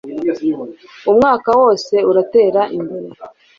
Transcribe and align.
Umwaka 1.11 1.49
wose 1.59 1.95
uratera 2.09 2.61
imbere 2.77 3.07